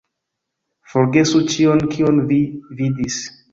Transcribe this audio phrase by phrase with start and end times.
[0.93, 2.43] Forgesu ĉion kion vi
[2.83, 3.23] vidis